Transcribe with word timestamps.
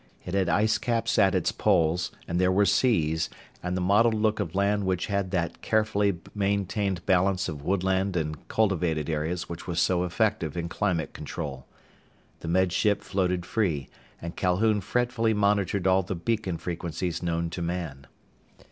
It 0.25 0.33
had 0.33 0.49
icecaps 0.49 1.19
at 1.19 1.35
its 1.35 1.51
poles, 1.51 2.11
and 2.27 2.41
there 2.41 2.51
were 2.51 2.65
seas, 2.65 3.29
and 3.61 3.77
the 3.77 3.81
mottled 3.81 4.15
look 4.15 4.39
of 4.39 4.55
land 4.55 4.83
which 4.87 5.05
had 5.05 5.29
that 5.29 5.61
carefully 5.61 6.17
maintained 6.33 7.05
balance 7.05 7.47
of 7.47 7.61
woodland 7.61 8.17
and 8.17 8.47
cultivated 8.47 9.11
areas 9.11 9.47
which 9.47 9.67
was 9.67 9.79
so 9.79 10.03
effective 10.03 10.57
in 10.57 10.69
climate 10.69 11.13
control. 11.13 11.67
The 12.39 12.47
Med 12.47 12.73
Ship 12.73 12.99
floated 13.03 13.45
free, 13.45 13.89
and 14.19 14.35
Calhoun 14.35 14.81
fretfully 14.81 15.35
monitored 15.35 15.85
all 15.85 16.01
the 16.01 16.15
beacon 16.15 16.57
frequencies 16.57 17.21
known 17.21 17.51
to 17.51 17.61
man. 17.61 18.07